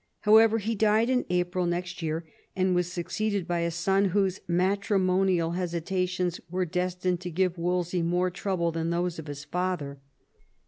[0.21, 5.51] However, he died in April next year, and was succeeded by a son whose matrimonial
[5.51, 9.99] hesitations were destined to give Wolsey more trouble than those of his father.